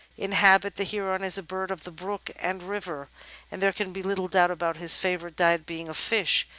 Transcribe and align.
In 0.17 0.31
habit 0.31 0.77
the 0.77 0.83
Heron 0.83 1.23
is 1.23 1.37
a 1.37 1.43
bird 1.43 1.69
of 1.69 1.83
the 1.83 1.91
brook 1.91 2.31
and 2.37 2.63
river, 2.63 3.09
and 3.51 3.61
there 3.61 3.71
can 3.71 3.93
be 3.93 4.01
little 4.01 4.27
doubt 4.27 4.49
about 4.49 4.77
his 4.77 4.97
favourite 4.97 5.35
diet 5.35 5.67
being 5.67 5.87
of 5.87 5.95
fish. 5.95 6.47